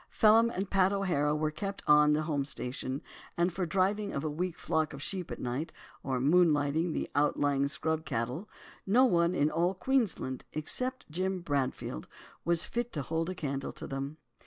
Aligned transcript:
Phelim 0.09 0.49
and 0.49 0.67
Pat 0.67 0.91
O'Hara 0.91 1.35
were 1.35 1.51
kept 1.51 1.83
on 1.85 2.13
the 2.13 2.23
home 2.23 2.43
station, 2.43 3.03
and 3.37 3.53
for 3.53 3.67
driving 3.67 4.11
a 4.15 4.19
weak 4.27 4.57
flock 4.57 4.93
of 4.93 5.01
sheep 5.03 5.29
at 5.29 5.37
night, 5.37 5.71
or 6.01 6.19
"moonlighting" 6.19 6.91
the 6.93 7.07
outlying 7.13 7.67
scrub 7.67 8.03
cattle, 8.03 8.49
no 8.87 9.05
one 9.05 9.35
in 9.35 9.51
all 9.51 9.75
Queensland, 9.75 10.43
except 10.53 11.11
Jim 11.11 11.41
Bradfield, 11.41 12.07
was 12.43 12.65
fit 12.65 12.91
to 12.93 13.03
"hold 13.03 13.29
a 13.29 13.35
candle" 13.35 13.73
to 13.73 13.85
them. 13.85 14.17